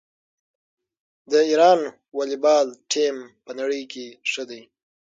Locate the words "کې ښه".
3.91-4.43